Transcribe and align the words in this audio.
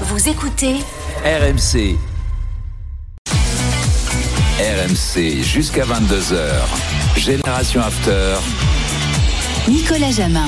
Vous 0.00 0.28
écoutez 0.28 0.74
RMC. 1.24 1.96
RMC 4.58 5.42
jusqu'à 5.44 5.84
22h. 5.84 6.36
Génération 7.16 7.80
After. 7.80 8.34
Nicolas 9.68 10.10
Jamin. 10.10 10.46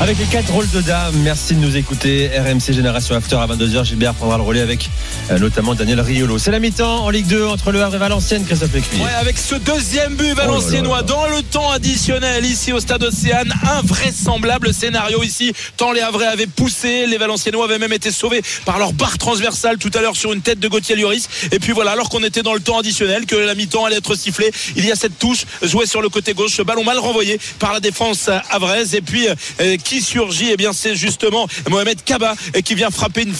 Avec 0.00 0.18
les 0.18 0.24
quatre 0.24 0.52
rôles 0.52 0.68
de 0.70 0.80
dames, 0.80 1.14
merci 1.22 1.54
de 1.54 1.60
nous 1.60 1.76
écouter. 1.76 2.28
RMC 2.36 2.74
Génération 2.74 3.14
After 3.14 3.36
à 3.36 3.46
22h. 3.46 3.84
Gilbert 3.84 4.12
prendra 4.12 4.36
le 4.36 4.42
relais 4.42 4.60
avec 4.60 4.90
euh, 5.30 5.38
notamment 5.38 5.74
Daniel 5.74 6.00
Riolo. 6.00 6.36
C'est 6.36 6.50
la 6.50 6.58
mi-temps 6.58 7.04
en 7.04 7.10
Ligue 7.10 7.28
2 7.28 7.46
entre 7.46 7.70
Le 7.70 7.80
Havre 7.80 7.94
et 7.94 7.98
Valenciennes, 7.98 8.44
Christophe 8.44 8.74
Lécuyer. 8.74 9.04
Ouais, 9.04 9.14
avec 9.18 9.38
ce 9.38 9.54
deuxième 9.54 10.16
but 10.16 10.34
valenciennois 10.34 11.02
dans 11.02 11.26
le 11.28 11.42
temps 11.42 11.70
additionnel 11.70 12.44
ici 12.44 12.72
au 12.72 12.80
stade 12.80 13.04
Océane. 13.04 13.54
Invraisemblable 13.78 14.74
scénario 14.74 15.22
ici. 15.22 15.52
Tant 15.76 15.92
les 15.92 16.00
Havrais 16.00 16.26
avaient 16.26 16.48
poussé, 16.48 17.06
les 17.06 17.16
Valenciennois 17.16 17.64
avaient 17.64 17.78
même 17.78 17.92
été 17.92 18.10
sauvés 18.10 18.42
par 18.66 18.80
leur 18.80 18.92
barre 18.92 19.16
transversale 19.16 19.78
tout 19.78 19.92
à 19.94 20.00
l'heure 20.00 20.16
sur 20.16 20.32
une 20.32 20.42
tête 20.42 20.58
de 20.58 20.68
Gauthier 20.68 20.96
Lloris. 20.96 21.28
Et 21.52 21.60
puis 21.60 21.72
voilà, 21.72 21.92
alors 21.92 22.08
qu'on 22.08 22.24
était 22.24 22.42
dans 22.42 22.54
le 22.54 22.60
temps 22.60 22.80
additionnel, 22.80 23.26
que 23.26 23.36
la 23.36 23.54
mi-temps 23.54 23.84
allait 23.84 23.98
être 23.98 24.16
sifflée, 24.16 24.50
il 24.76 24.84
y 24.84 24.90
a 24.90 24.96
cette 24.96 25.18
touche 25.20 25.44
jouée 25.62 25.86
sur 25.86 26.02
le 26.02 26.08
côté 26.08 26.34
gauche. 26.34 26.56
Ce 26.56 26.62
ballon 26.62 26.82
mal 26.82 26.98
renvoyé 26.98 27.38
par 27.60 27.72
la 27.72 27.80
défense 27.80 28.28
havraise. 28.50 28.94
Et 28.96 29.00
puis, 29.00 29.28
euh, 29.28 29.76
qui 29.84 30.00
surgit 30.00 30.48
Eh 30.50 30.56
bien, 30.56 30.72
c'est 30.72 30.96
justement 30.96 31.46
Mohamed 31.70 32.02
Kaba 32.02 32.34
euh, 32.56 32.60
qui 32.60 32.74
vient 32.74 32.90
frapper 32.90 33.22
une, 33.22 33.34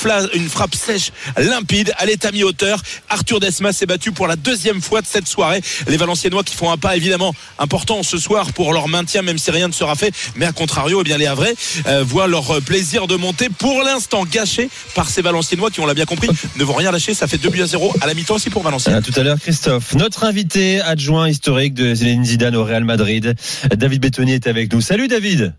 frappe 0.48 0.74
sèche, 0.74 1.10
limpide, 1.36 1.92
à 1.98 2.06
l'état 2.06 2.30
mi-hauteur. 2.30 2.80
Arthur 3.08 3.40
Desmas 3.40 3.72
s'est 3.72 3.86
battu 3.86 4.12
pour 4.12 4.26
la 4.26 4.36
deuxième 4.36 4.80
fois 4.80 5.00
de 5.00 5.06
cette 5.06 5.26
soirée. 5.26 5.60
Les 5.88 5.96
Valenciennois 5.96 6.44
qui 6.44 6.54
font 6.54 6.70
un 6.70 6.76
pas 6.76 6.96
évidemment 6.96 7.34
important 7.58 8.02
ce 8.02 8.18
soir 8.18 8.52
pour 8.52 8.72
leur 8.72 8.88
maintien, 8.88 9.22
même 9.22 9.38
si 9.38 9.50
rien 9.50 9.66
ne 9.68 9.72
sera 9.72 9.96
fait. 9.96 10.14
Mais 10.36 10.46
à 10.46 10.52
contrario, 10.52 11.00
eh 11.00 11.04
bien, 11.04 11.18
les 11.18 11.26
Havrais 11.26 11.54
euh, 11.86 12.04
voient 12.06 12.26
leur 12.26 12.60
plaisir 12.62 13.06
de 13.06 13.16
monter 13.16 13.48
pour 13.48 13.82
l'instant 13.82 14.24
gâché 14.24 14.68
par 14.94 15.08
ces 15.08 15.22
Valenciennois 15.22 15.70
qui, 15.70 15.80
on 15.80 15.86
l'a 15.86 15.94
bien 15.94 16.04
compris, 16.04 16.28
ne 16.56 16.64
vont 16.64 16.74
rien 16.74 16.92
lâcher. 16.92 17.14
Ça 17.14 17.26
fait 17.26 17.38
2 17.38 17.48
buts 17.48 17.62
à 17.62 17.66
0 17.66 17.94
à 18.00 18.06
la 18.06 18.14
mi-temps 18.14 18.34
aussi 18.34 18.50
pour 18.50 18.62
Valenciennes. 18.62 18.94
À 18.94 19.02
tout 19.02 19.18
à 19.18 19.22
l'heure, 19.22 19.40
Christophe. 19.40 19.94
Notre 19.94 20.24
invité 20.24 20.80
adjoint 20.80 21.28
historique 21.28 21.74
de 21.74 21.94
Zinedine 21.94 22.24
Zidane 22.24 22.56
au 22.56 22.64
Real 22.64 22.84
Madrid, 22.84 23.34
David 23.74 24.00
Bettoni, 24.00 24.32
est 24.32 24.46
avec 24.46 24.72
nous. 24.72 24.80
Salut 24.80 25.08
David. 25.08 25.54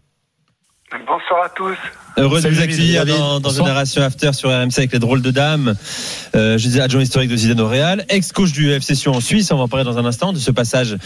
Bonsoir 1.27 1.45
à 1.45 1.49
tous. 1.49 1.77
Heureux 2.17 2.39
de 2.39 2.49
vous 2.49 2.61
accueillir 2.61 3.03
dans, 3.03 3.39
dans. 3.39 3.49
Génération 3.49 4.03
After 4.03 4.31
sur 4.33 4.49
RMC 4.49 4.77
avec 4.77 4.91
les 4.91 4.99
drôles 4.99 5.23
de 5.23 5.31
dames. 5.31 5.73
Euh, 6.35 6.59
je 6.59 6.63
disais 6.63 6.81
adjoint 6.81 7.01
historique 7.01 7.31
de 7.31 7.35
Zidane 7.35 7.59
au 7.61 7.67
Real, 7.67 8.05
ex-coach 8.09 8.51
du 8.51 8.71
FC 8.71 8.93
Sion 8.93 9.13
en 9.13 9.21
Suisse. 9.21 9.51
On 9.51 9.57
va 9.57 9.63
en 9.63 9.67
parler 9.67 9.85
dans 9.85 9.97
un 9.97 10.05
instant 10.05 10.33
de 10.33 10.37
ce 10.37 10.51
passage 10.51 10.97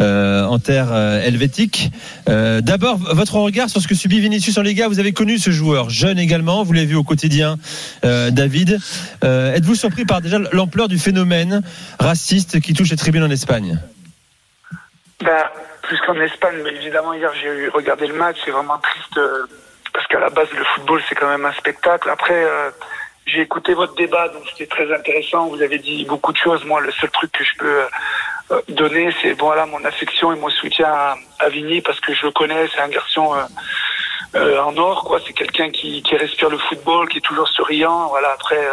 euh, 0.00 0.44
en 0.44 0.58
terre 0.58 0.88
euh, 0.92 1.20
helvétique. 1.20 1.90
Euh, 2.30 2.62
D'abord, 2.62 2.96
votre 2.96 3.34
regard 3.34 3.68
sur 3.68 3.82
ce 3.82 3.86
que 3.86 3.94
subit 3.94 4.18
Vinicius 4.20 4.56
en 4.56 4.62
Liga. 4.62 4.88
Vous 4.88 4.98
avez 4.98 5.12
connu 5.12 5.38
ce 5.38 5.50
joueur, 5.50 5.90
jeune 5.90 6.18
également. 6.18 6.62
Vous 6.62 6.72
l'avez 6.72 6.86
vu 6.86 6.96
au 6.96 7.04
quotidien, 7.04 7.58
euh, 8.06 8.30
David. 8.30 8.80
Euh, 9.24 9.52
Êtes-vous 9.52 9.74
surpris 9.74 10.06
par 10.06 10.22
déjà 10.22 10.38
l'ampleur 10.52 10.88
du 10.88 10.98
phénomène 10.98 11.60
raciste 12.00 12.60
qui 12.60 12.72
touche 12.72 12.88
les 12.90 12.96
tribunes 12.96 13.24
en 13.24 13.30
Espagne? 13.30 13.78
Ben, 15.22 15.44
plus 15.82 15.98
qu'en 16.00 16.14
Espagne, 16.20 16.56
mais 16.64 16.74
évidemment, 16.74 17.12
hier, 17.14 17.30
j'ai 17.40 17.68
regardé 17.68 18.06
le 18.06 18.14
match. 18.14 18.36
C'est 18.44 18.50
vraiment 18.50 18.78
triste 18.78 19.18
euh, 19.18 19.46
parce 19.96 20.08
qu'à 20.08 20.20
la 20.20 20.28
base, 20.28 20.50
le 20.52 20.62
football, 20.62 21.02
c'est 21.08 21.14
quand 21.14 21.28
même 21.28 21.46
un 21.46 21.54
spectacle. 21.54 22.10
Après, 22.10 22.44
euh, 22.44 22.70
j'ai 23.24 23.40
écouté 23.40 23.72
votre 23.72 23.94
débat, 23.94 24.28
donc 24.28 24.42
c'était 24.50 24.66
très 24.66 24.92
intéressant. 24.94 25.46
Vous 25.48 25.62
avez 25.62 25.78
dit 25.78 26.04
beaucoup 26.04 26.34
de 26.34 26.36
choses. 26.36 26.62
Moi, 26.66 26.82
le 26.82 26.92
seul 26.92 27.08
truc 27.10 27.32
que 27.32 27.42
je 27.42 27.56
peux 27.56 27.80
euh, 28.50 28.60
donner, 28.68 29.08
c'est 29.22 29.32
voilà 29.32 29.64
mon 29.64 29.82
affection 29.86 30.34
et 30.34 30.36
mon 30.36 30.50
soutien 30.50 31.16
à, 31.38 31.48
Vigny 31.48 31.80
parce 31.80 31.98
que 32.00 32.12
je 32.12 32.26
le 32.26 32.30
connais. 32.30 32.68
C'est 32.74 32.80
un 32.80 32.90
garçon 32.90 33.34
euh, 34.34 34.60
en 34.60 34.76
or, 34.76 35.02
quoi. 35.04 35.18
C'est 35.26 35.32
quelqu'un 35.32 35.70
qui, 35.70 36.02
respire 36.14 36.50
le 36.50 36.58
football, 36.58 37.08
qui 37.08 37.16
est 37.18 37.22
toujours 37.22 37.48
souriant. 37.48 38.08
Voilà. 38.08 38.32
Après. 38.32 38.68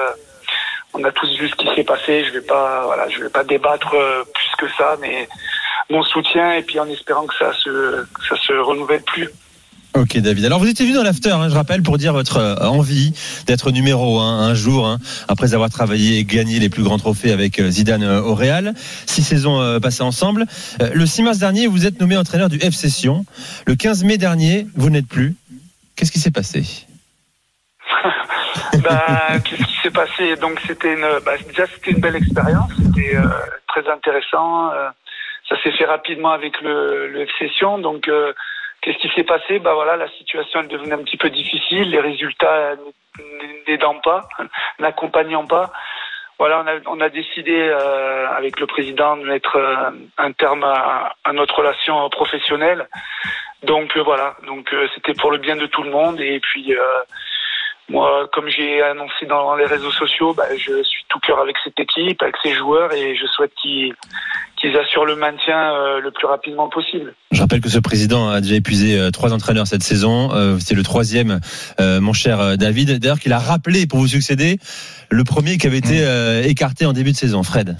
on 0.94 1.06
a 1.06 1.12
tous 1.14 1.40
vu 1.40 1.48
ce 1.48 1.56
qui 1.56 1.74
s'est 1.74 1.86
passé. 1.86 2.26
Je 2.26 2.34
vais 2.34 2.46
pas, 2.46 2.84
voilà, 2.84 3.08
je 3.08 3.24
vais 3.24 3.30
pas 3.30 3.46
débattre 3.46 3.92
plus 3.92 4.52
que 4.58 4.68
ça, 4.78 4.98
mais 5.00 5.30
mon 5.90 6.04
soutien 6.04 6.52
et 6.52 6.64
puis 6.64 6.82
en 6.82 6.90
espérant 6.90 7.26
que 7.28 7.36
ça 7.36 7.54
se, 7.54 8.04
que 8.04 8.26
ça 8.28 8.36
se 8.36 8.52
renouvelle 8.52 9.04
plus. 9.04 9.30
Ok 9.96 10.18
David. 10.18 10.46
Alors 10.46 10.60
vous 10.60 10.68
étiez 10.68 10.86
venu 10.86 10.96
dans 10.96 11.04
l'after, 11.04 11.30
hein, 11.32 11.50
je 11.50 11.54
rappelle, 11.56 11.84
pour 11.84 12.00
dire 12.00 12.14
votre 12.14 12.38
euh, 12.38 12.56
envie 12.68 13.14
d'être 13.46 13.70
numéro 13.72 14.20
un 14.20 14.48
un 14.48 14.56
jour, 14.56 14.88
hein, 14.88 14.98
après 15.28 15.54
avoir 15.54 15.70
travaillé 15.70 16.18
et 16.18 16.24
gagné 16.26 16.58
les 16.60 16.70
plus 16.70 16.82
grands 16.82 16.98
trophées 16.98 17.32
avec 17.32 17.60
euh, 17.60 17.70
Zidane 17.70 18.04
euh, 18.04 18.22
au 18.22 18.34
Real. 18.34 18.74
Six 19.06 19.22
saisons 19.24 19.80
passées 19.80 20.02
ensemble. 20.04 20.46
Le 20.94 21.06
6 21.06 21.22
mars 21.24 21.38
dernier, 21.38 21.68
vous 21.68 21.86
êtes 21.86 22.00
nommé 22.00 22.18
entraîneur 22.18 22.50
du 22.50 22.58
FC 22.58 22.90
Sion. 22.90 23.26
Le 23.68 23.76
15 23.76 24.04
mai 24.04 24.18
dernier, 24.18 24.68
vous 24.76 24.90
n'êtes 24.90 25.08
plus. 25.08 25.36
Qu'est-ce 25.96 26.12
qui 26.12 26.20
s'est 26.20 26.32
passé? 26.32 26.64
Bah, 28.84 29.40
qu'est-ce 29.44 29.64
qui 29.64 29.76
s'est 29.84 29.92
passé? 29.92 30.36
Donc 30.36 30.60
c'était 30.68 30.94
une, 30.94 31.08
bah, 31.26 31.34
déjà 31.48 31.66
c'était 31.74 31.92
une 31.92 32.02
belle 32.02 32.16
expérience, 32.16 32.72
c'était 32.76 33.16
euh, 33.16 33.28
très 33.68 33.88
intéressant. 33.90 34.72
euh, 34.74 34.90
ça 35.50 35.56
s'est 35.64 35.72
fait 35.72 35.86
rapidement 35.86 36.32
avec 36.32 36.60
le, 36.62 37.08
le 37.08 37.22
FC 37.22 37.50
Sion. 37.58 37.78
Donc 37.78 38.08
euh, 38.08 38.34
qu'est-ce 38.84 38.98
qui 38.98 39.10
s'est 39.16 39.24
passé 39.24 39.60
Bah 39.60 39.74
voilà, 39.74 39.96
la 39.96 40.10
situation 40.10 40.60
elle 40.60 40.68
devenait 40.68 40.94
un 40.94 41.04
petit 41.04 41.18
peu 41.18 41.30
difficile, 41.30 41.90
les 41.90 42.00
résultats 42.00 42.76
n'aidant 43.68 43.96
pas, 43.96 44.28
n'accompagnant 44.80 45.46
pas. 45.48 45.72
Voilà, 46.40 46.62
on 46.62 46.68
a, 46.68 46.98
on 46.98 47.02
a 47.02 47.10
décidé 47.10 47.56
euh, 47.56 48.28
avec 48.30 48.60
le 48.60 48.68
président 48.68 49.16
de 49.18 49.24
mettre 49.24 49.56
euh, 49.56 49.92
un 50.18 50.32
terme 50.34 50.64
à, 50.64 51.14
à 51.24 51.32
notre 51.32 51.60
relation 51.60 52.10
professionnelle. 52.10 52.88
Donc 53.64 53.96
euh, 53.96 54.02
voilà, 54.04 54.36
donc 54.46 54.74
euh, 54.74 54.88
c'était 54.94 55.14
pour 55.14 55.32
le 55.32 55.38
bien 55.38 55.56
de 55.56 55.66
tout 55.68 55.84
le 55.84 55.92
monde 55.92 56.20
et 56.20 56.40
puis. 56.40 56.76
Moi, 57.90 58.30
comme 58.34 58.48
j'ai 58.48 58.82
annoncé 58.82 59.26
dans 59.28 59.56
les 59.56 59.66
réseaux 59.66 59.92
sociaux, 59.92 60.34
bah, 60.34 60.46
je 60.58 60.84
suis 60.84 61.04
tout 61.10 61.20
cœur 61.20 61.40
avec 61.40 61.56
cette 61.64 61.80
équipe, 61.80 62.22
avec 62.22 62.36
ces 62.42 62.54
joueurs, 62.56 62.94
et 62.94 63.16
je 63.16 63.26
souhaite 63.28 63.52
qu'ils 63.62 63.94
qu'ils 64.56 64.78
assurent 64.78 65.06
le 65.06 65.18
maintien 65.18 65.76
euh, 65.76 66.00
le 66.00 66.12
plus 66.12 66.26
rapidement 66.26 66.70
possible. 66.70 67.14
Je 67.32 67.42
rappelle 67.42 67.60
que 67.60 67.68
ce 67.68 67.80
président 67.80 68.30
a 68.30 68.40
déjà 68.40 68.56
épuisé 68.56 68.98
euh, 68.98 69.12
trois 69.12 69.34
entraîneurs 69.34 69.68
cette 69.68 69.84
saison. 69.84 70.32
Euh, 70.34 70.58
C'est 70.60 70.76
le 70.76 70.84
troisième, 70.84 71.42
euh, 71.82 72.00
mon 72.00 72.14
cher 72.14 72.40
euh, 72.40 72.56
David. 72.56 73.00
D'ailleurs, 73.00 73.20
qu'il 73.20 73.34
a 73.34 73.40
rappelé 73.40 73.86
pour 73.88 74.00
vous 74.00 74.08
succéder 74.08 74.60
le 75.10 75.24
premier 75.26 75.58
qui 75.58 75.68
avait 75.68 75.80
été 75.80 76.06
euh, 76.06 76.44
écarté 76.44 76.86
en 76.86 76.94
début 76.94 77.12
de 77.12 77.18
saison, 77.18 77.44
Fred. 77.44 77.76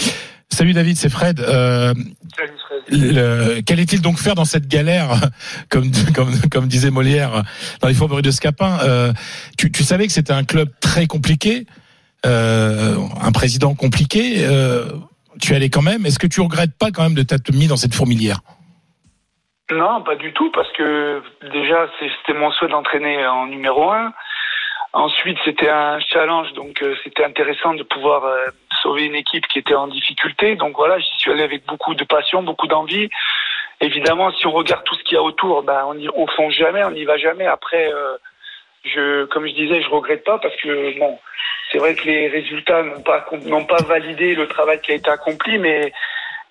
Salut 0.54 0.74
David, 0.74 0.98
c'est 0.98 1.10
Fred. 1.10 1.40
Euh, 1.40 1.94
Salut, 2.38 2.54
Fred. 2.68 2.84
le- 2.90 3.62
Qu'allait-il 3.62 4.02
donc 4.02 4.20
faire 4.20 4.36
dans 4.36 4.46
cette 4.46 4.68
galère, 4.68 5.10
comme, 5.72 5.90
comme, 6.16 6.32
comme 6.52 6.68
disait 6.68 6.92
Molière, 6.92 7.42
dans 7.82 7.88
les 7.88 7.94
fourberies 7.96 8.22
de 8.22 8.30
Scapin 8.32 8.78
euh, 8.84 9.12
tu, 9.58 9.72
tu 9.72 9.84
savais 9.84 10.06
que 10.06 10.14
c'était 10.14 10.32
un 10.34 10.44
club 10.44 10.70
très 10.80 11.08
compliqué, 11.08 11.66
euh, 12.28 12.96
un 13.22 13.32
président 13.32 13.74
compliqué. 13.74 14.46
Euh, 14.46 14.86
tu 15.42 15.56
allais 15.56 15.70
quand 15.70 15.82
même. 15.82 16.06
Est-ce 16.06 16.20
que 16.20 16.28
tu 16.28 16.40
regrettes 16.42 16.78
pas 16.78 16.92
quand 16.92 17.02
même 17.02 17.16
de 17.16 17.24
t'être 17.24 17.52
mis 17.52 17.66
dans 17.68 17.76
cette 17.78 17.96
fourmilière? 17.96 18.40
Non, 19.72 20.04
pas 20.04 20.16
du 20.16 20.34
tout, 20.34 20.52
parce 20.52 20.72
que 20.78 21.22
déjà, 21.52 21.88
c'était 22.00 22.38
mon 22.38 22.52
souhait 22.52 22.70
d'entraîner 22.70 23.26
en 23.26 23.48
numéro 23.48 23.90
un. 23.92 24.14
Ensuite, 24.96 25.38
c'était 25.44 25.70
un 25.70 25.98
challenge, 26.12 26.54
donc 26.54 26.84
euh, 26.84 26.94
c'était 27.04 27.26
intéressant 27.26 27.74
de 27.74 27.82
pouvoir 27.82 28.26
euh, 28.26 28.46
une 29.02 29.16
équipe 29.16 29.48
qui 29.48 29.60
était 29.60 29.76
en 29.76 29.88
difficulté. 29.88 30.56
Donc 30.56 30.76
voilà, 30.76 31.00
j'y 31.00 31.18
suis 31.18 31.32
allé 31.32 31.44
avec 31.44 31.66
beaucoup 31.66 31.96
de 31.96 32.04
passion, 32.04 32.44
beaucoup 32.44 32.68
d'envie. 32.68 33.10
Évidemment, 33.82 34.32
si 34.32 34.48
on 34.48 34.52
regarde 34.52 34.84
tout 34.86 34.96
ce 34.96 35.04
qu'il 35.04 35.16
y 35.16 35.18
a 35.18 35.24
autour, 35.24 35.64
ben 35.64 35.84
on 35.88 35.98
y, 35.98 36.08
on 36.16 36.28
fonce 36.28 36.54
jamais, 36.54 36.84
on 36.84 36.92
n'y 36.92 37.04
va 37.06 37.18
jamais. 37.18 37.46
Après, 37.46 37.92
euh, 37.92 38.18
je, 38.86 39.26
comme 39.26 39.46
je 39.48 39.54
disais, 39.54 39.82
je 39.82 39.90
regrette 39.90 40.24
pas 40.24 40.38
parce 40.38 40.56
que 40.58 40.98
bon, 41.00 41.20
c'est 41.72 41.80
vrai 41.80 41.96
que 41.96 42.06
les 42.06 42.28
résultats 42.30 42.84
n'ont 42.84 43.02
pas 43.02 43.26
n'ont 43.46 43.66
pas 43.66 43.82
validé 43.84 44.36
le 44.36 44.48
travail 44.48 44.80
qui 44.82 44.92
a 44.92 44.96
été 44.96 45.10
accompli, 45.10 45.58
mais 45.58 45.92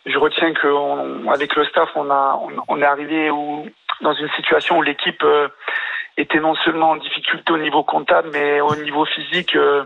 je 0.05 0.19
retiens 0.19 0.53
qu'avec 0.53 1.55
le 1.55 1.65
staff, 1.67 1.89
on 1.95 2.11
a 2.11 2.39
on, 2.43 2.51
on 2.69 2.83
est 2.83 2.85
arrivé 2.87 3.31
où, 3.31 3.67
dans 4.01 4.15
une 4.15 4.31
situation 4.31 4.79
où 4.79 4.83
l'équipe 4.83 5.23
euh, 5.23 5.49
était 6.17 6.41
non 6.41 6.55
seulement 6.57 6.91
en 6.91 6.97
difficulté 6.97 7.53
au 7.53 7.59
niveau 7.59 7.83
comptable, 7.85 8.29
mais 8.33 8.61
au 8.61 8.75
niveau 8.77 9.05
physique. 9.07 9.57
euh, 9.57 9.85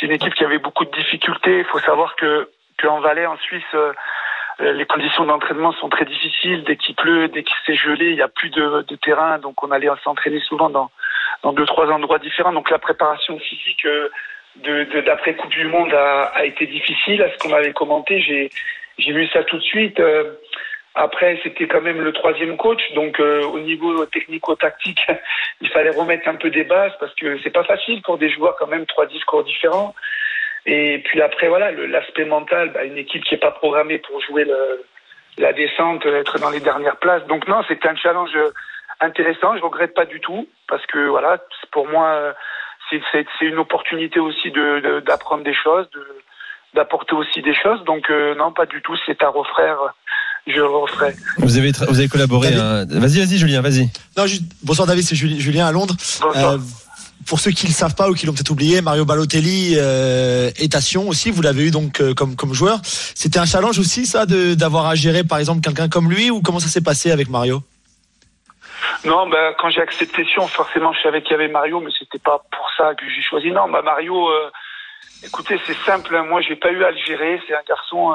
c'est 0.00 0.06
une 0.06 0.12
équipe 0.12 0.34
qui 0.34 0.44
avait 0.44 0.58
beaucoup 0.58 0.84
de 0.84 0.90
difficultés. 0.92 1.58
Il 1.58 1.64
faut 1.66 1.78
savoir 1.80 2.16
que 2.16 2.48
qu'en 2.80 3.00
Valais, 3.00 3.26
en 3.26 3.36
Suisse, 3.36 3.62
euh, 3.74 3.92
les 4.58 4.86
conditions 4.86 5.26
d'entraînement 5.26 5.72
sont 5.72 5.90
très 5.90 6.06
difficiles. 6.06 6.64
Dès 6.64 6.76
qu'il 6.76 6.94
pleut, 6.94 7.28
dès 7.28 7.42
qu'il 7.42 7.56
s'est 7.66 7.74
gelé, 7.74 8.06
il 8.10 8.16
n'y 8.16 8.22
a 8.22 8.28
plus 8.28 8.50
de, 8.50 8.82
de 8.88 8.96
terrain, 8.96 9.38
donc 9.38 9.62
on 9.62 9.70
allait 9.70 9.88
s'entraîner 10.02 10.40
souvent 10.40 10.70
dans 10.70 10.90
dans 11.42 11.52
deux 11.52 11.66
trois 11.66 11.88
endroits 11.90 12.18
différents. 12.18 12.52
Donc 12.52 12.70
la 12.70 12.78
préparation 12.78 13.38
physique 13.38 13.84
euh, 13.84 14.08
de 14.56 15.00
d'après 15.02 15.34
Coupe 15.34 15.50
du 15.50 15.66
Monde 15.66 15.92
a, 15.92 16.24
a 16.34 16.44
été 16.44 16.66
difficile. 16.66 17.22
À 17.22 17.30
ce 17.30 17.38
qu'on 17.38 17.54
avait 17.54 17.72
commenté, 17.72 18.20
j'ai 18.20 18.50
j'ai 18.98 19.12
vu 19.12 19.26
ça 19.28 19.44
tout 19.44 19.56
de 19.56 19.62
suite. 19.62 20.00
Euh, 20.00 20.34
après, 20.94 21.38
c'était 21.42 21.68
quand 21.68 21.80
même 21.80 22.00
le 22.00 22.12
troisième 22.12 22.56
coach, 22.56 22.82
donc 22.94 23.20
euh, 23.20 23.42
au 23.44 23.60
niveau 23.60 24.04
technico-tactique, 24.06 25.06
il 25.60 25.68
fallait 25.70 25.90
remettre 25.90 26.28
un 26.28 26.34
peu 26.34 26.50
des 26.50 26.64
bases 26.64 26.92
parce 26.98 27.14
que 27.14 27.38
c'est 27.42 27.50
pas 27.50 27.64
facile 27.64 28.02
pour 28.02 28.18
des 28.18 28.28
joueurs 28.28 28.56
quand 28.58 28.66
même 28.66 28.86
trois 28.86 29.06
discours 29.06 29.44
différents. 29.44 29.94
Et 30.66 30.98
puis 31.04 31.22
après, 31.22 31.48
voilà, 31.48 31.70
l'aspect 31.72 32.24
mental, 32.24 32.70
bah, 32.72 32.84
une 32.84 32.98
équipe 32.98 33.24
qui 33.24 33.34
est 33.34 33.38
pas 33.38 33.52
programmée 33.52 33.98
pour 33.98 34.20
jouer 34.20 34.44
le, 34.44 34.84
la 35.38 35.52
descente, 35.52 36.04
être 36.06 36.38
dans 36.38 36.50
les 36.50 36.60
dernières 36.60 36.96
places. 36.96 37.24
Donc 37.26 37.46
non, 37.48 37.62
c'était 37.68 37.88
un 37.88 37.96
challenge 37.96 38.36
intéressant. 39.00 39.56
Je 39.56 39.62
regrette 39.62 39.94
pas 39.94 40.04
du 40.04 40.20
tout 40.20 40.48
parce 40.68 40.84
que 40.86 41.06
voilà, 41.08 41.38
pour 41.72 41.88
moi, 41.88 42.08
euh, 42.08 42.32
c'est 42.90 43.24
une 43.40 43.58
opportunité 43.58 44.18
aussi 44.20 44.50
de 44.50 44.80
de- 44.80 45.00
d'apprendre 45.00 45.44
des 45.44 45.54
choses, 45.54 45.88
de 45.90 46.04
d'apporter 46.74 47.14
aussi 47.14 47.42
des 47.42 47.54
choses. 47.54 47.82
Donc 47.84 48.10
euh, 48.10 48.34
non, 48.34 48.52
pas 48.52 48.66
du 48.66 48.82
tout. 48.82 48.96
C'est 49.06 49.22
à 49.22 49.28
refaire. 49.28 49.94
Je 50.46 50.54
le 50.56 50.66
referai. 50.66 51.14
Vous 51.38 51.58
avez, 51.58 51.70
vous 51.88 51.98
avez 51.98 52.08
collaboré. 52.08 52.54
Hein. 52.54 52.84
Vas-y, 52.88 53.18
vas-y, 53.24 53.38
Julien, 53.38 53.60
vas-y. 53.60 53.88
Non, 54.16 54.26
juste- 54.26 54.44
bonsoir 54.62 54.86
David, 54.88 55.04
c'est 55.04 55.14
Juli- 55.14 55.40
Julien 55.40 55.66
à 55.66 55.72
Londres. 55.72 55.94
Bonsoir. 56.20 56.52
Euh, 56.54 56.58
pour 57.26 57.38
ceux 57.38 57.50
qui 57.50 57.66
ne 57.66 57.70
le 57.70 57.74
savent 57.74 57.94
pas 57.94 58.08
ou 58.08 58.14
qui 58.14 58.24
l'ont 58.26 58.32
peut-être 58.32 58.50
oublié, 58.50 58.80
Mario 58.80 59.04
Balotelli 59.04 59.74
euh, 59.76 60.50
est 60.56 60.74
à 60.74 60.80
Sion 60.80 61.08
aussi. 61.08 61.30
Vous 61.30 61.42
l'avez 61.42 61.64
eu 61.66 61.70
donc 61.70 62.00
euh, 62.00 62.14
comme 62.14 62.34
comme 62.34 62.54
joueur. 62.54 62.80
C'était 62.82 63.38
un 63.38 63.44
challenge 63.44 63.78
aussi, 63.78 64.06
ça, 64.06 64.24
d'avoir 64.26 64.86
à 64.86 64.94
gérer 64.94 65.22
par 65.22 65.38
exemple 65.38 65.60
quelqu'un 65.60 65.88
comme 65.88 66.10
lui 66.10 66.30
ou 66.30 66.40
comment 66.40 66.58
ça 66.60 66.68
s'est 66.68 66.80
passé 66.80 67.10
avec 67.12 67.28
Mario? 67.28 67.62
Non, 69.04 69.28
ben, 69.28 69.54
quand 69.58 69.70
j'ai 69.70 69.82
accepté 69.82 70.24
Sion, 70.24 70.46
forcément, 70.48 70.92
je 70.94 71.00
savais 71.02 71.22
qu'il 71.22 71.32
y 71.32 71.34
avait 71.34 71.48
Mario, 71.48 71.80
mais 71.80 71.90
c'était 71.98 72.18
pas 72.18 72.42
pour 72.50 72.66
ça 72.76 72.94
que 72.94 73.04
j'ai 73.14 73.22
choisi. 73.22 73.50
Non, 73.52 73.70
bah, 73.70 73.82
Mario, 73.84 74.28
euh, 74.28 74.50
écoutez, 75.22 75.60
c'est 75.66 75.76
simple. 75.86 76.16
hein. 76.16 76.24
Moi, 76.28 76.40
j'ai 76.40 76.56
pas 76.56 76.70
eu 76.72 76.82
à 76.84 76.90
le 76.90 76.98
gérer. 77.06 77.40
C'est 77.46 77.54
un 77.54 77.62
garçon. 77.68 78.12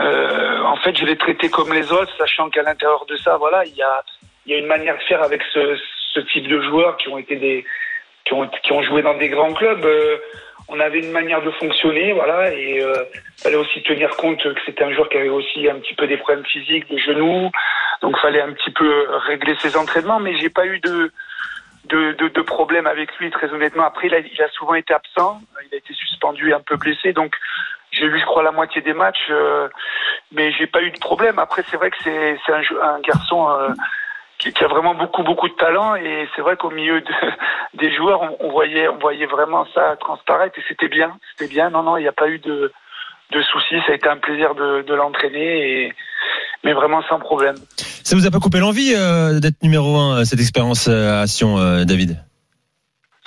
Euh, 0.00 0.62
en 0.62 0.76
fait, 0.76 0.96
je 0.96 1.04
l'ai 1.04 1.16
traité 1.16 1.50
comme 1.50 1.72
les 1.72 1.92
autres, 1.92 2.12
sachant 2.16 2.48
qu'à 2.48 2.62
l'intérieur 2.62 3.04
de 3.06 3.16
ça, 3.16 3.36
voilà, 3.36 3.64
il 3.66 3.76
y 3.76 3.82
a, 3.82 4.02
une 4.46 4.66
manière 4.66 4.96
de 4.96 5.02
faire 5.02 5.22
avec 5.22 5.42
ce, 5.52 6.20
type 6.32 6.48
de 6.48 6.60
joueurs 6.62 6.96
qui 6.96 7.08
ont 7.08 7.18
été 7.18 7.64
qui 8.24 8.34
ont, 8.72 8.82
joué 8.82 9.02
dans 9.02 9.16
des 9.16 9.28
grands 9.28 9.52
clubs. 9.52 9.84
Euh, 9.84 10.18
on 10.68 10.78
avait 10.78 11.00
une 11.00 11.10
manière 11.10 11.42
de 11.42 11.50
fonctionner, 11.52 12.12
voilà, 12.12 12.52
et 12.54 12.80
euh, 12.80 12.94
fallait 13.42 13.56
aussi 13.56 13.82
tenir 13.82 14.10
compte 14.16 14.42
que 14.42 14.60
c'était 14.64 14.84
un 14.84 14.92
joueur 14.92 15.08
qui 15.08 15.16
avait 15.16 15.28
aussi 15.28 15.68
un 15.68 15.76
petit 15.80 15.94
peu 15.94 16.06
des 16.06 16.16
problèmes 16.16 16.44
physiques, 16.44 16.88
des 16.88 16.98
genoux, 16.98 17.50
donc 18.02 18.16
fallait 18.18 18.40
un 18.40 18.52
petit 18.52 18.70
peu 18.70 19.06
régler 19.26 19.56
ses 19.58 19.76
entraînements, 19.76 20.20
mais 20.20 20.36
j'ai 20.36 20.50
pas 20.50 20.66
eu 20.66 20.78
de 20.80 21.10
de, 21.88 22.88
avec 22.88 23.16
lui 23.18 23.30
très 23.30 23.52
honnêtement. 23.52 23.84
Après, 23.84 24.06
il 24.06 24.14
a, 24.14 24.18
il 24.20 24.42
a 24.42 24.48
souvent 24.50 24.74
été 24.74 24.94
absent, 24.94 25.40
il 25.68 25.74
a 25.74 25.78
été 25.78 25.92
suspendu, 25.94 26.52
un 26.52 26.60
peu 26.60 26.76
blessé, 26.76 27.12
donc 27.12 27.34
j'ai 28.00 28.08
vu, 28.08 28.18
je 28.18 28.24
crois, 28.24 28.42
la 28.42 28.52
moitié 28.52 28.80
des 28.80 28.94
matchs, 28.94 29.28
euh, 29.30 29.68
mais 30.32 30.52
j'ai 30.52 30.66
pas 30.66 30.82
eu 30.82 30.90
de 30.90 30.98
problème. 30.98 31.38
Après, 31.38 31.62
c'est 31.70 31.76
vrai 31.76 31.90
que 31.90 31.96
c'est 32.02 32.52
un, 32.52 33.00
garçon. 33.00 33.50
euh, 33.50 33.68
qui, 34.38 34.52
qui 34.54 34.64
a 34.64 34.68
vraiment 34.68 34.94
beaucoup 34.94 35.22
beaucoup 35.22 35.48
de 35.48 35.54
talent 35.54 35.94
et 35.96 36.26
c'est 36.34 36.40
vrai 36.40 36.56
qu'au 36.56 36.70
milieu 36.70 37.02
de, 37.02 37.12
des 37.74 37.94
joueurs 37.94 38.22
on, 38.22 38.36
on 38.40 38.50
voyait 38.50 38.88
on 38.88 38.96
voyait 38.96 39.26
vraiment 39.26 39.66
ça 39.74 39.96
transparaître 40.00 40.58
et 40.58 40.64
c'était 40.66 40.88
bien 40.88 41.18
c'était 41.32 41.52
bien 41.52 41.68
non 41.68 41.82
non 41.82 41.98
il 41.98 42.02
n'y 42.02 42.08
a 42.08 42.12
pas 42.12 42.28
eu 42.28 42.38
de 42.38 42.72
de 43.32 43.42
soucis 43.42 43.78
ça 43.84 43.92
a 43.92 43.94
été 43.96 44.08
un 44.08 44.16
plaisir 44.16 44.54
de, 44.54 44.80
de 44.80 44.94
l'entraîner 44.94 45.84
et 45.84 45.94
mais 46.64 46.72
vraiment 46.72 47.02
sans 47.02 47.18
problème 47.18 47.56
Ça 47.76 48.16
vous 48.16 48.26
a 48.26 48.30
pas 48.30 48.38
coupé 48.38 48.60
l'envie 48.60 48.94
euh, 48.96 49.40
d'être 49.40 49.62
numéro 49.62 49.96
un, 49.96 50.20
euh, 50.20 50.24
cette 50.24 50.40
expérience 50.40 50.88
à 50.88 51.26
Sion, 51.26 51.56
David? 51.84 52.16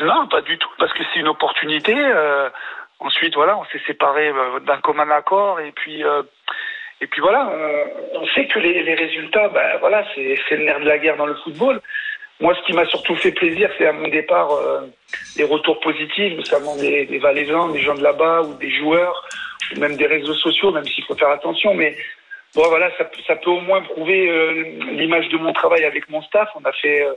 Non 0.02 0.28
pas 0.28 0.42
du 0.42 0.58
tout 0.58 0.69
parce 0.80 0.92
que 0.94 1.04
c'est 1.14 1.19
une 1.19 1.28
opportunité 1.28 1.94
euh, 1.96 2.50
ensuite 3.04 3.36
voilà 3.36 3.58
on 3.58 3.66
s'est 3.66 3.82
séparés 3.86 4.30
euh, 4.30 4.60
d'un 4.62 4.78
commun 4.78 5.10
accord 5.12 5.60
et 5.60 5.72
puis 5.72 6.04
euh, 6.04 6.24
et 7.02 7.08
puis 7.08 7.22
voilà 7.22 7.50
on, 7.52 8.22
on 8.22 8.28
sait 8.28 8.48
que 8.48 8.60
les, 8.60 8.84
les 8.84 8.96
résultats 8.96 9.50
ben 9.50 9.78
voilà 9.80 10.04
c'est 10.16 10.56
le 10.56 10.66
nerf 10.66 10.80
de 10.80 10.86
la 10.86 10.98
guerre 10.98 11.18
dans 11.18 11.26
le 11.26 11.36
football 11.36 11.80
moi, 12.44 12.54
ce 12.56 12.66
qui 12.66 12.74
m'a 12.74 12.86
surtout 12.86 13.16
fait 13.16 13.32
plaisir, 13.32 13.70
c'est 13.78 13.88
à 13.88 13.94
mon 13.94 14.08
départ 14.08 14.52
euh, 14.52 14.82
les 15.38 15.44
retours 15.44 15.80
positifs, 15.80 16.34
notamment 16.36 16.76
des, 16.76 17.06
des 17.06 17.20
Valaisans, 17.20 17.70
des 17.70 17.82
gens 17.82 17.96
de 17.96 18.04
là-bas 18.04 18.42
ou 18.42 18.56
des 18.56 18.72
joueurs, 18.72 19.28
ou 19.74 19.80
même 19.80 19.96
des 19.96 20.08
réseaux 20.08 20.34
sociaux, 20.34 20.72
même 20.72 20.86
s'il 20.86 21.04
faut 21.06 21.16
faire 21.16 21.30
attention. 21.30 21.74
Mais 21.74 21.96
bon, 22.56 22.68
voilà, 22.68 22.90
ça, 22.98 23.10
ça 23.28 23.36
peut 23.36 23.52
au 23.52 23.62
moins 23.62 23.82
prouver 23.82 24.30
euh, 24.30 24.64
l'image 24.92 25.30
de 25.30 25.38
mon 25.38 25.54
travail 25.54 25.86
avec 25.86 26.10
mon 26.10 26.22
staff. 26.24 26.50
On 26.56 26.66
a 26.68 26.72
fait, 26.74 27.04
euh, 27.04 27.14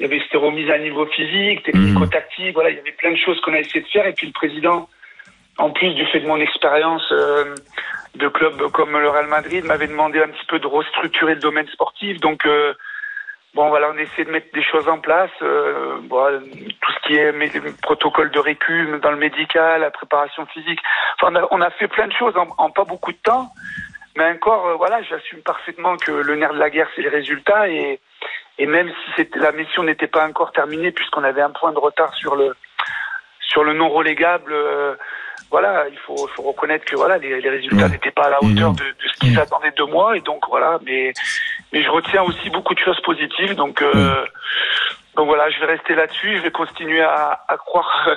il 0.00 0.02
y 0.02 0.06
avait 0.06 0.20
cette 0.20 0.40
remise 0.40 0.70
à 0.70 0.78
niveau 0.78 1.06
physique, 1.06 1.62
technico-tactique, 1.62 2.54
voilà, 2.54 2.70
il 2.70 2.76
y 2.76 2.80
avait 2.80 2.92
plein 2.92 3.12
de 3.12 3.16
choses 3.16 3.40
qu'on 3.42 3.54
a 3.54 3.60
essayé 3.60 3.82
de 3.82 3.88
faire. 3.88 4.06
Et 4.06 4.12
puis 4.12 4.26
le 4.26 4.32
président, 4.32 4.88
en 5.58 5.70
plus 5.70 5.92
du 5.94 6.06
fait 6.06 6.20
de 6.20 6.26
mon 6.26 6.40
expérience 6.40 7.06
euh, 7.12 7.54
de 8.14 8.28
club 8.28 8.70
comme 8.72 8.98
le 8.98 9.08
Real 9.08 9.26
Madrid, 9.26 9.64
m'avait 9.64 9.88
demandé 9.88 10.20
un 10.20 10.28
petit 10.28 10.46
peu 10.46 10.58
de 10.58 10.66
restructurer 10.66 11.34
le 11.34 11.40
domaine 11.40 11.68
sportif. 11.68 12.18
Donc 12.20 12.46
euh, 12.46 12.74
Bon, 13.54 13.70
voilà, 13.70 13.90
on 13.92 13.98
essaie 13.98 14.24
de 14.24 14.30
mettre 14.30 14.52
des 14.52 14.62
choses 14.62 14.88
en 14.88 14.98
place. 14.98 15.30
Euh, 15.42 15.98
tout 16.00 16.92
ce 16.92 17.08
qui 17.08 17.16
est 17.16 17.80
protocole 17.80 18.30
de 18.30 18.38
récup 18.38 19.00
dans 19.00 19.10
le 19.10 19.16
médical, 19.16 19.80
la 19.80 19.90
préparation 19.90 20.44
physique. 20.46 20.78
Enfin, 21.20 21.32
on 21.50 21.60
a, 21.60 21.70
fait 21.70 21.88
plein 21.88 22.06
de 22.06 22.12
choses 22.12 22.34
en, 22.36 22.70
pas 22.70 22.84
beaucoup 22.84 23.10
de 23.10 23.18
temps. 23.18 23.48
Mais 24.16 24.30
encore, 24.30 24.76
voilà, 24.76 25.02
j'assume 25.02 25.40
parfaitement 25.40 25.96
que 25.96 26.12
le 26.12 26.36
nerf 26.36 26.52
de 26.52 26.58
la 26.58 26.70
guerre, 26.70 26.88
c'est 26.94 27.02
les 27.02 27.08
résultats. 27.08 27.68
Et, 27.68 28.00
et 28.58 28.66
même 28.66 28.92
si 29.16 29.26
la 29.36 29.52
mission 29.52 29.82
n'était 29.82 30.08
pas 30.08 30.28
encore 30.28 30.52
terminée, 30.52 30.92
puisqu'on 30.92 31.24
avait 31.24 31.42
un 31.42 31.50
point 31.50 31.72
de 31.72 31.78
retard 31.78 32.14
sur 32.14 32.36
le, 32.36 32.54
sur 33.40 33.64
le 33.64 33.72
non 33.72 33.88
relégable, 33.88 34.54
il 35.90 35.98
faut, 35.98 36.26
faut 36.34 36.42
reconnaître 36.42 36.84
que 36.84 36.96
voilà, 36.96 37.18
les, 37.18 37.40
les 37.40 37.50
résultats 37.50 37.88
n'étaient 37.88 38.10
pas 38.10 38.24
à 38.26 38.30
la 38.30 38.42
hauteur 38.42 38.70
Mhm. 38.70 38.76
de, 38.76 38.84
de 38.84 39.08
ce 39.12 39.18
qui 39.20 39.34
s'attendait 39.34 39.72
de 39.76 39.82
moi. 39.84 40.16
Et 40.16 40.20
donc 40.20 40.42
voilà, 40.48 40.78
mais 40.84 41.12
mais 41.72 41.82
je 41.82 41.90
retiens 41.90 42.22
aussi 42.22 42.50
beaucoup 42.50 42.74
de 42.74 42.80
choses 42.80 43.00
positives. 43.02 43.54
Donc, 43.54 43.82
euh, 43.82 44.24
donc 45.16 45.26
voilà, 45.26 45.50
je 45.50 45.58
vais 45.60 45.66
rester 45.66 45.94
là-dessus. 45.94 46.36
Je 46.38 46.42
vais 46.42 46.50
continuer 46.50 47.02
à, 47.02 47.40
à 47.48 47.56
croire, 47.56 48.08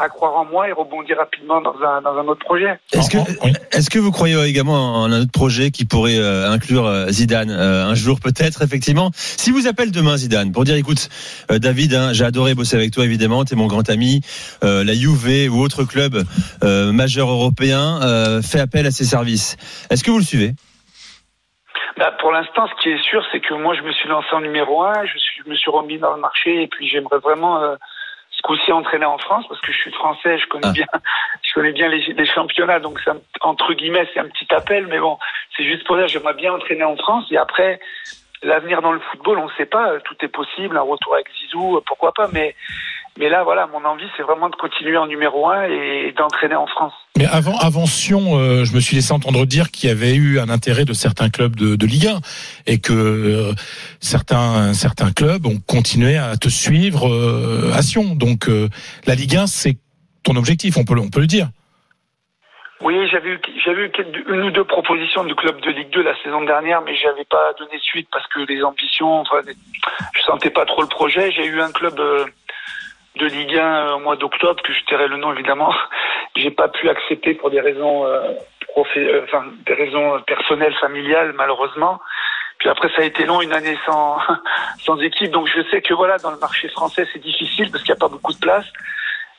à 0.00 0.08
croire 0.08 0.36
en 0.36 0.44
moi 0.44 0.68
et 0.68 0.72
rebondir 0.72 1.18
rapidement 1.18 1.60
dans 1.60 1.74
un, 1.82 2.00
dans 2.00 2.16
un 2.16 2.26
autre 2.26 2.44
projet. 2.44 2.78
Est-ce 2.92 3.10
que, 3.10 3.18
Oui. 3.44 3.52
est-ce 3.72 3.90
que 3.90 3.98
vous 3.98 4.10
croyez 4.10 4.42
également 4.44 5.02
en 5.02 5.12
un 5.12 5.22
autre 5.22 5.30
projet 5.30 5.70
qui 5.70 5.84
pourrait 5.84 6.18
euh, 6.18 6.50
inclure 6.50 6.86
euh, 6.86 7.08
Zidane 7.08 7.50
euh, 7.50 7.84
un 7.84 7.94
jour 7.94 8.18
peut-être 8.20 8.62
effectivement? 8.62 9.10
Si 9.14 9.50
vous 9.50 9.66
appelle 9.66 9.92
demain 9.92 10.16
Zidane 10.16 10.52
pour 10.52 10.64
dire 10.64 10.76
écoute 10.76 11.08
euh, 11.50 11.58
David, 11.58 11.94
hein, 11.94 12.12
j'ai 12.12 12.24
adoré 12.24 12.54
bosser 12.54 12.76
avec 12.76 12.92
toi 12.92 13.04
évidemment, 13.04 13.44
t'es 13.44 13.56
mon 13.56 13.66
grand 13.66 13.88
ami, 13.90 14.22
euh, 14.64 14.84
la 14.84 14.94
Juve 14.94 15.52
ou 15.52 15.60
autre 15.60 15.84
club 15.84 16.24
euh, 16.64 16.92
majeur 16.92 17.28
européen 17.28 18.00
euh, 18.02 18.42
fait 18.42 18.60
appel 18.60 18.86
à 18.86 18.90
ses 18.90 19.04
services. 19.04 19.56
Est-ce 19.90 20.02
que 20.02 20.10
vous 20.10 20.18
le 20.18 20.24
suivez? 20.24 20.54
Bah, 21.98 22.12
pour 22.20 22.32
l'instant, 22.32 22.66
ce 22.66 22.82
qui 22.82 22.88
est 22.88 23.02
sûr, 23.02 23.22
c'est 23.30 23.40
que 23.40 23.52
moi, 23.52 23.74
je 23.74 23.82
me 23.82 23.92
suis 23.92 24.08
lancé 24.08 24.28
en 24.32 24.40
numéro 24.40 24.82
un. 24.82 25.04
Je, 25.04 25.18
suis, 25.18 25.42
je 25.44 25.50
me 25.50 25.54
suis 25.54 25.70
remis 25.70 25.98
dans 25.98 26.14
le 26.14 26.20
marché 26.20 26.62
et 26.62 26.66
puis 26.68 26.88
j'aimerais 26.88 27.18
vraiment 27.18 27.60
euh, 27.62 27.76
ce 28.40 28.46
coup-ci 28.46 28.72
entraîner 28.72 29.04
en 29.04 29.18
France 29.18 29.44
parce 29.48 29.60
que 29.60 29.72
je 29.72 29.76
suis 29.78 29.92
français, 29.92 30.38
je 30.38 30.46
connais 30.46 30.68
Ah. 30.68 30.72
bien, 30.72 30.86
je 31.42 31.52
connais 31.52 31.72
bien 31.72 31.88
les, 31.88 32.00
les 32.00 32.26
championnats. 32.26 32.80
Donc, 32.80 32.98
entre 33.42 33.74
guillemets, 33.74 34.08
c'est 34.14 34.20
un 34.20 34.28
petit 34.28 34.46
appel, 34.54 34.86
mais 34.86 34.98
bon, 34.98 35.18
c'est 35.56 35.64
juste 35.64 35.84
pour 35.86 35.96
dire, 35.96 36.08
j'aimerais 36.08 36.34
bien 36.34 36.52
entraîner 36.52 36.84
en 36.84 36.96
France 36.96 37.26
et 37.30 37.36
après. 37.36 37.80
L'avenir 38.42 38.80
dans 38.80 38.92
le 38.92 39.00
football, 39.00 39.36
on 39.38 39.44
ne 39.48 39.52
sait 39.58 39.66
pas, 39.66 40.00
tout 40.00 40.16
est 40.22 40.28
possible, 40.28 40.74
un 40.78 40.80
retour 40.80 41.12
avec 41.12 41.26
Zizou, 41.38 41.78
pourquoi 41.86 42.12
pas, 42.14 42.26
mais, 42.32 42.56
mais 43.18 43.28
là, 43.28 43.42
voilà, 43.44 43.66
mon 43.66 43.84
envie, 43.84 44.06
c'est 44.16 44.22
vraiment 44.22 44.48
de 44.48 44.56
continuer 44.56 44.96
en 44.96 45.06
numéro 45.06 45.48
un 45.48 45.64
et 45.64 46.12
d'entraîner 46.16 46.54
en 46.54 46.66
France. 46.66 46.92
Mais 47.18 47.26
avant, 47.26 47.56
avant 47.58 47.86
Sion, 47.86 48.38
euh, 48.38 48.64
je 48.64 48.74
me 48.74 48.80
suis 48.80 48.96
laissé 48.96 49.12
entendre 49.12 49.44
dire 49.46 49.70
qu'il 49.70 49.88
y 49.88 49.92
avait 49.92 50.14
eu 50.14 50.38
un 50.38 50.48
intérêt 50.48 50.84
de 50.84 50.92
certains 50.94 51.28
clubs 51.28 51.54
de, 51.56 51.76
de 51.76 51.86
Ligue 51.86 52.06
1 52.06 52.18
et 52.66 52.78
que 52.80 52.92
euh, 52.92 53.52
certains, 54.00 54.72
certains 54.74 55.12
clubs 55.12 55.44
ont 55.46 55.58
continué 55.66 56.16
à 56.16 56.36
te 56.36 56.48
suivre 56.48 57.08
euh, 57.08 57.72
à 57.74 57.82
Sion. 57.82 58.14
Donc 58.14 58.48
euh, 58.48 58.68
la 59.06 59.14
Ligue 59.14 59.36
1, 59.36 59.46
c'est 59.46 59.76
ton 60.22 60.36
objectif, 60.36 60.76
on 60.78 60.84
peut, 60.84 60.94
le- 60.94 61.00
on 61.02 61.10
peut 61.10 61.20
le 61.20 61.26
dire. 61.26 61.48
Oui, 62.82 62.94
j'avais 63.10 63.28
eu, 63.28 63.40
j'avais 63.62 63.82
eu 63.86 63.92
une 64.32 64.40
ou 64.44 64.50
deux 64.50 64.64
propositions 64.64 65.22
du 65.24 65.34
club 65.34 65.60
de 65.60 65.70
Ligue 65.70 65.90
2 65.90 66.02
la 66.02 66.16
saison 66.22 66.42
dernière, 66.44 66.80
mais 66.80 66.94
j'avais 66.96 67.26
pas 67.26 67.52
donné 67.58 67.78
suite 67.82 68.08
parce 68.10 68.26
que 68.28 68.40
les 68.50 68.62
ambitions, 68.62 69.20
enfin, 69.20 69.42
je 70.14 70.20
sentais 70.22 70.48
pas 70.48 70.64
trop 70.64 70.80
le 70.80 70.88
projet. 70.88 71.30
J'ai 71.30 71.44
eu 71.44 71.60
un 71.60 71.72
club 71.72 72.00
euh, 72.00 72.24
de 73.16 73.26
Ligue 73.26 73.56
1 73.56 73.60
euh, 73.60 73.94
au 73.94 73.98
mois 74.00 74.16
d'octobre, 74.16 74.62
que 74.62 74.72
je 74.72 74.84
tairai 74.86 75.08
le 75.08 75.16
nom 75.16 75.32
évidemment. 75.32 75.74
J'ai 76.36 76.50
pas 76.50 76.68
pu 76.68 76.88
accepter 76.88 77.34
pour 77.34 77.50
des 77.50 77.60
raisons, 77.60 78.06
euh, 78.06 78.32
euh, 78.96 79.24
enfin, 79.24 79.44
des 79.66 79.74
raisons 79.74 80.20
personnelles, 80.26 80.74
familiales, 80.80 81.32
malheureusement. 81.34 82.00
Puis 82.58 82.68
après, 82.68 82.88
ça 82.90 83.02
a 83.02 83.04
été 83.04 83.24
long, 83.24 83.40
une 83.40 83.52
année 83.52 83.76
sans, 83.86 84.18
sans 84.84 85.00
équipe. 85.00 85.30
Donc 85.30 85.48
je 85.48 85.62
sais 85.70 85.82
que 85.82 85.94
voilà, 85.94 86.18
dans 86.18 86.30
le 86.30 86.38
marché 86.38 86.68
français, 86.68 87.06
c'est 87.12 87.22
difficile 87.22 87.70
parce 87.70 87.82
qu'il 87.82 87.92
n'y 87.92 87.98
a 87.98 88.00
pas 88.00 88.08
beaucoup 88.08 88.32
de 88.32 88.38
place. 88.38 88.66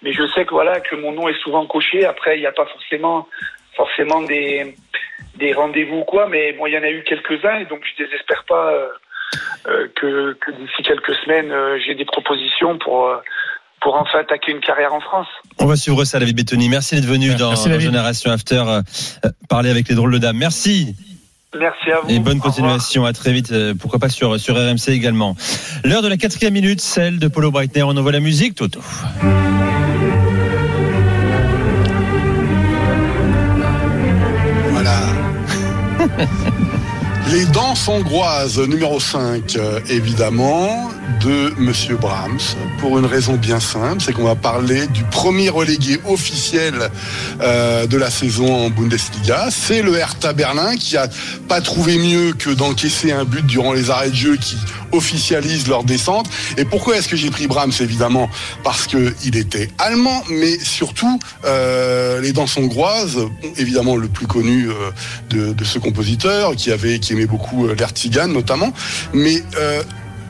Mais 0.01 0.12
je 0.13 0.25
sais 0.28 0.46
que 0.46 0.51
voilà 0.51 0.80
que 0.80 0.96
mon 0.96 1.12
nom 1.12 1.28
est 1.28 1.40
souvent 1.42 1.66
coché. 1.68 2.06
Après, 2.06 2.38
il 2.38 2.42
n'y 2.42 2.48
a 2.48 2.51
pas 2.51 2.66
forcément 2.66 3.28
forcément 3.75 4.22
des 4.22 4.75
des 5.36 5.54
rendez-vous 5.54 6.00
ou 6.00 6.04
quoi, 6.04 6.28
mais 6.28 6.54
bon, 6.54 6.66
il 6.68 6.74
y 6.74 6.78
en 6.78 6.84
a 6.84 6.90
eu 6.90 7.04
quelques-uns 7.04 7.60
et 7.60 7.66
donc 7.66 7.82
je 7.86 8.04
désespère 8.04 8.44
pas 8.46 8.72
euh, 8.74 8.90
euh, 9.68 9.88
que, 9.96 10.34
que 10.34 10.51
d'ici 10.51 10.84
quelques 10.84 11.13
semaines 11.16 11.51
euh, 11.51 11.80
j'ai 11.80 11.96
des 11.96 12.06
propositions 12.06 12.78
pour 12.78 13.16
pour 13.82 13.96
enfin 13.96 14.20
attaquer 14.20 14.52
une 14.52 14.62
carrière 14.62 14.94
en 14.94 15.02
France. 15.02 15.28
On 15.60 15.66
va 15.66 15.76
suivre 15.76 16.06
ça, 16.06 16.20
David 16.20 16.36
Bettoni. 16.36 16.70
Merci 16.70 16.96
d'être 16.96 17.06
venu 17.06 17.34
dans, 17.36 17.50
Merci, 17.50 17.66
dans 17.66 17.72
David. 17.72 17.88
Génération 17.88 18.32
After 18.32 18.64
euh, 18.68 18.82
parler 19.50 19.70
avec 19.70 19.90
les 19.90 19.96
drôles 19.96 20.14
de 20.14 20.20
dames. 20.20 20.38
Merci. 20.38 20.96
Merci 21.60 21.92
à 21.92 22.00
vous. 22.00 22.10
Et 22.10 22.20
bonne 22.20 22.40
continuation, 22.40 23.04
à 23.04 23.12
très 23.12 23.34
vite, 23.34 23.52
euh, 23.52 23.74
pourquoi 23.78 24.00
pas 24.00 24.08
sur, 24.08 24.40
sur 24.40 24.56
RMC 24.56 24.90
également. 24.90 25.36
L'heure 25.84 26.02
de 26.02 26.08
la 26.08 26.16
quatrième 26.16 26.54
minute, 26.54 26.80
celle 26.80 27.20
de 27.20 27.28
Polo 27.28 27.52
Breitner. 27.52 27.84
On 27.84 27.98
envoie 27.98 28.14
la 28.14 28.22
musique, 28.22 28.56
Toto. 28.56 28.80
Voilà. 34.70 35.00
Les 37.32 37.46
danses 37.46 37.88
hongroises, 37.88 38.60
numéro 38.60 39.00
5, 39.00 39.56
euh, 39.56 39.80
évidemment. 39.90 40.90
De 41.20 41.53
Monsieur 41.58 41.96
Brahms 41.96 42.39
pour 42.80 42.98
une 42.98 43.06
raison 43.06 43.36
bien 43.36 43.60
simple, 43.60 44.01
c'est 44.01 44.13
qu'on 44.13 44.24
va 44.24 44.36
parler 44.36 44.88
du 44.88 45.03
premier 45.03 45.50
relégué 45.50 46.00
officiel 46.08 46.74
euh, 47.41 47.86
de 47.88 47.98
la 47.98 48.10
saison 48.10 48.65
en 48.65 48.70
Bundesliga. 48.70 49.50
C'est 49.51 49.82
le 49.82 49.96
Hertha 49.98 50.34
Berlin 50.34 50.75
qui 50.75 50.98
a 50.98 51.08
pas 51.48 51.62
trouvé 51.62 51.98
mieux 51.98 52.34
que 52.34 52.50
d'encaisser 52.50 53.12
un 53.12 53.25
but 53.25 53.46
durant 53.46 53.74
les 53.74 53.89
arrêts 53.89 54.10
de 54.10 54.15
jeu 54.15 54.38
qui 54.38 54.58
officialise 54.91 55.68
leur 55.68 55.84
descente. 55.84 56.27
Et 56.58 56.65
pourquoi 56.65 56.98
est-ce 56.98 57.08
que 57.08 57.15
j'ai 57.15 57.30
pris 57.30 57.48
Brahms 57.48 57.74
Évidemment? 57.80 58.30
Parce 58.63 58.88
qu'il 58.88 59.36
était 59.36 59.70
allemand, 59.77 60.24
mais 60.30 60.60
surtout 60.60 61.20
euh, 61.46 62.22
les 62.22 62.34
dents 62.34 62.46
hongroises, 62.58 63.20
évidemment 63.58 63.96
le 63.96 64.08
plus 64.08 64.27
connu 64.27 64.70
euh, 64.70 65.53
de, 65.53 65.63
ce 65.63 65.80
compositeur 65.80 66.56
qui 66.56 66.72
avait 66.72 67.00
qui 67.00 67.13
aimait 67.13 67.25
beaucoup 67.25 67.68
l'Ertigan 67.68 68.27
notamment, 68.27 68.74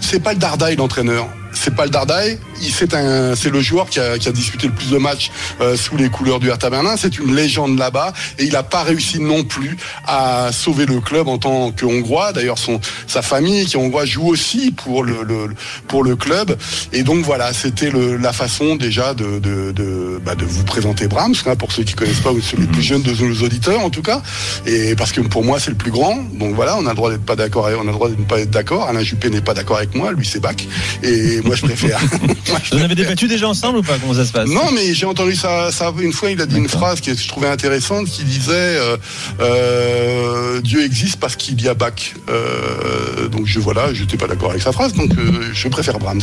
c'est 0.02 0.20
pas 0.20 0.34
le 0.34 0.40
Dardaï 0.40 0.76
l'entraîneur 0.76 1.28
c'est 1.54 1.76
pas 1.76 1.86
le 1.86 1.92
Dardaï, 1.92 2.40
c'est 2.60 2.94
un, 2.94 3.36
c'est 3.36 3.50
le 3.50 3.62
joueur 3.62 3.90
qui 3.90 4.00
a, 4.00 4.18
qui 4.18 4.28
a, 4.28 4.32
disputé 4.32 4.68
le 4.68 4.74
plus 4.74 4.90
de 4.90 4.98
matchs 4.98 5.32
euh, 5.60 5.76
sous 5.76 5.98
les 5.98 6.10
couleurs 6.10 6.40
du 6.40 6.50
Hertha 6.50 6.70
Berlin. 6.70 6.96
C'est 6.98 7.20
une 7.20 7.36
légende 7.36 7.78
là-bas 7.78 8.14
et 8.40 8.46
il 8.46 8.54
n'a 8.54 8.64
pas 8.64 8.84
réussi 8.84 9.20
non 9.20 9.44
plus 9.44 9.78
à 10.06 10.52
sauver 10.52 10.86
le 10.86 11.00
club 11.00 11.28
en 11.28 11.38
tant 11.38 11.72
que 11.72 11.86
Hongrois. 11.86 12.34
D'ailleurs, 12.34 12.58
son 12.58 12.80
sa 13.08 13.22
famille 13.22 13.66
qui 13.66 13.76
est 13.76 13.80
hongroise 13.80 14.08
joue 14.08 14.28
aussi 14.28 14.72
pour 14.72 15.04
le, 15.04 15.24
le 15.24 15.50
pour 15.88 16.04
le 16.04 16.16
club. 16.16 16.58
Et 16.94 17.04
donc 17.04 17.26
voilà, 17.26 17.54
c'était 17.54 17.92
la 17.92 18.34
façon 18.34 18.76
déjà 18.76 19.14
de 19.14 19.40
de, 19.40 19.72
de, 19.72 20.20
bah, 20.24 20.36
de 20.36 20.46
vous 20.46 20.64
présenter 20.64 21.08
Brahms 21.08 21.36
hein, 21.46 21.56
pour 21.56 21.72
ceux 21.72 21.84
qui 21.84 21.94
connaissent 21.94 22.20
pas 22.20 22.32
ou 22.32 22.42
ceux 22.42 22.58
les 22.58 22.68
plus 22.68 22.82
jeunes 22.82 23.04
de 23.04 23.14
nos 23.14 23.46
auditeurs 23.46 23.82
en 23.82 23.90
tout 23.90 24.02
cas. 24.02 24.22
Et 24.66 24.96
parce 24.96 25.12
que 25.12 25.22
pour 25.22 25.44
moi 25.44 25.60
c'est 25.60 25.72
le 25.72 25.78
plus 25.78 25.92
grand. 25.92 26.16
Donc 26.34 26.56
voilà, 26.56 26.78
on 26.78 26.86
a 26.86 26.90
le 26.90 26.96
droit 26.96 27.12
d'être 27.12 27.26
pas 27.26 27.36
d'accord. 27.36 27.70
On 27.78 27.82
a 27.82 27.84
le 27.84 27.92
droit 27.92 28.10
de 28.10 28.16
ne 28.16 28.24
pas 28.24 28.40
être 28.40 28.52
d'accord. 28.52 28.88
Alain 28.88 29.04
Juppé 29.04 29.30
n'est 29.30 29.42
pas 29.42 29.54
d'accord 29.54 29.78
avec 29.78 29.94
moi. 29.96 30.12
Lui 30.12 30.26
c'est 30.26 30.40
bac. 30.40 30.66
Et 31.04 31.41
moi 31.44 31.56
je 31.56 31.62
préfère. 31.64 32.00
Vous 32.72 32.78
en 32.78 32.82
avez 32.82 32.96
débattu 32.96 33.28
déjà 33.28 33.48
ensemble 33.48 33.80
ou 33.80 33.84
pas? 33.84 33.98
Comment 34.00 34.14
ça 34.14 34.26
se 34.26 34.32
passe? 34.32 34.50
Non, 34.50 34.72
mais 34.74 34.94
j'ai 34.94 35.06
entendu 35.06 35.36
ça, 35.36 35.72
ça, 35.72 35.94
une 36.00 36.14
fois. 36.14 36.32
Il 36.32 36.42
a 36.42 36.46
dit 36.46 36.58
une 36.58 36.70
phrase 36.70 37.02
que 37.02 37.14
je 37.14 37.28
trouvais 37.28 37.48
intéressante, 37.48 38.08
qui 38.08 38.24
disait 38.24 38.52
euh, 38.54 38.98
euh, 39.40 40.62
Dieu 40.62 40.84
existe 40.84 41.20
parce 41.20 41.36
qu'il 41.36 41.62
y 41.62 41.68
a 41.68 41.74
Bach. 41.74 42.14
Euh, 42.30 43.28
donc 43.28 43.46
je 43.46 43.60
voilà, 43.60 43.94
je 43.94 44.02
n'étais 44.02 44.18
pas 44.18 44.28
d'accord 44.28 44.52
avec 44.52 44.62
sa 44.62 44.72
phrase, 44.72 44.94
donc 44.94 45.12
je 45.54 45.68
préfère 45.68 46.00
Brahms. 46.00 46.22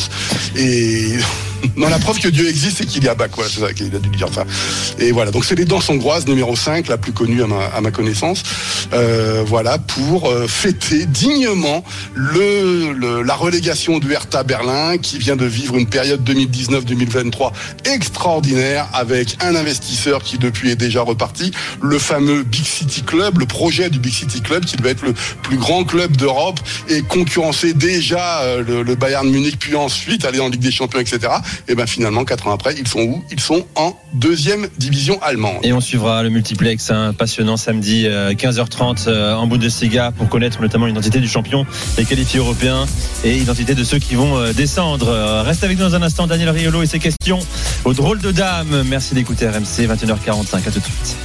Et 0.56 1.12
non, 1.76 1.88
la 1.88 1.98
preuve 1.98 2.18
que 2.18 2.28
Dieu 2.28 2.48
existe, 2.48 2.78
c'est 2.78 2.86
qu'il 2.86 3.04
y 3.04 3.08
a 3.08 3.14
Bach. 3.14 3.30
C'est 3.48 3.60
ça 3.60 3.72
qu'il 3.72 3.94
a 3.94 3.98
dû 3.98 4.08
dire 4.10 4.28
ça. 4.32 4.44
Et 4.98 5.12
voilà, 5.12 5.30
donc 5.30 5.44
c'est 5.44 5.56
les 5.56 5.64
danses 5.64 5.88
hongroises 5.88 6.26
numéro 6.26 6.56
5, 6.56 6.88
la 6.88 6.98
plus 6.98 7.12
connue 7.12 7.42
à 7.42 7.46
ma, 7.46 7.66
à 7.66 7.80
ma 7.80 7.90
connaissance. 7.90 8.42
Voilà, 9.46 9.78
pour 9.78 10.32
fêter 10.46 11.06
dignement 11.06 11.84
le, 12.14 12.92
le, 12.92 13.22
la 13.22 13.34
relégation 13.34 13.98
du 13.98 14.12
Hertha 14.12 14.42
Berlin 14.42 14.98
qui 15.08 15.18
vient 15.18 15.36
de 15.36 15.46
vivre 15.46 15.76
une 15.76 15.88
période 15.88 16.28
2019-2023 16.28 17.52
extraordinaire 17.84 18.88
avec 18.92 19.36
un 19.42 19.54
investisseur 19.54 20.22
qui 20.22 20.36
depuis 20.36 20.70
est 20.70 20.76
déjà 20.76 21.00
reparti, 21.02 21.50
le 21.80 21.98
fameux 21.98 22.42
Big 22.42 22.64
City 22.64 23.02
Club, 23.02 23.38
le 23.38 23.46
projet 23.46 23.88
du 23.88 23.98
Big 23.98 24.12
City 24.12 24.42
Club 24.42 24.64
qui 24.66 24.76
devait 24.76 24.90
être 24.90 25.02
le 25.02 25.14
plus 25.42 25.56
grand 25.56 25.84
club 25.84 26.16
d'Europe 26.16 26.60
et 26.88 27.02
concurrencer 27.02 27.72
déjà 27.72 28.40
euh, 28.42 28.84
le, 28.84 28.94
Bayern 28.94 29.28
Munich 29.28 29.56
puis 29.58 29.76
ensuite 29.76 30.24
aller 30.24 30.40
en 30.40 30.48
Ligue 30.48 30.60
des 30.60 30.70
Champions, 30.70 31.00
etc. 31.00 31.32
Et 31.68 31.74
ben 31.74 31.86
finalement, 31.86 32.24
quatre 32.24 32.46
ans 32.48 32.52
après, 32.52 32.74
ils 32.76 32.88
sont 32.88 33.00
où? 33.00 33.24
Ils 33.30 33.40
sont 33.40 33.64
en 33.76 33.96
deuxième 34.12 34.68
division 34.76 35.22
allemande. 35.22 35.58
Et 35.62 35.72
on 35.72 35.80
suivra 35.80 36.22
le 36.22 36.30
multiplex 36.30 36.90
hein, 36.90 37.14
passionnant 37.16 37.56
samedi 37.56 38.06
15h30 38.06 39.04
euh, 39.06 39.34
en 39.34 39.46
Bundesliga 39.46 40.12
pour 40.12 40.28
connaître 40.28 40.60
notamment 40.60 40.86
l'identité 40.86 41.20
du 41.20 41.28
champion, 41.28 41.64
les 41.96 42.04
qualifiés 42.04 42.40
européens 42.40 42.86
et 43.24 43.32
l'identité 43.32 43.74
de 43.74 43.84
ceux 43.84 43.98
qui 43.98 44.14
vont 44.14 44.36
euh, 44.36 44.52
descendre. 44.98 45.42
Reste 45.42 45.64
avec 45.64 45.78
nous 45.78 45.84
dans 45.84 45.94
un 45.94 46.02
instant 46.02 46.26
Daniel 46.26 46.50
Riolo 46.50 46.82
et 46.82 46.86
ses 46.86 46.98
questions 46.98 47.38
au 47.84 47.94
drôle 47.94 48.20
de 48.20 48.30
dame. 48.30 48.82
Merci 48.86 49.14
d'écouter 49.14 49.48
RMC 49.48 49.86
21h45. 49.86 50.68
À 50.68 50.70
tout 50.70 50.80
de 50.80 50.84
suite. 50.84 51.18